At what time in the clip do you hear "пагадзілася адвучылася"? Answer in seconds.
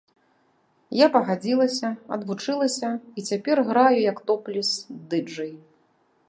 1.15-2.89